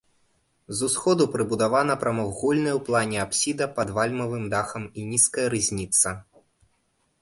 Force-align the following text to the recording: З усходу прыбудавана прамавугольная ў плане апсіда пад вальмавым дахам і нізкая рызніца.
З 0.77 0.87
усходу 0.87 1.27
прыбудавана 1.35 1.97
прамавугольная 2.05 2.75
ў 2.75 2.81
плане 2.89 3.17
апсіда 3.27 3.65
пад 3.77 3.87
вальмавым 4.01 4.43
дахам 4.59 4.83
і 5.01 5.09
нізкая 5.15 5.47
рызніца. 5.57 6.21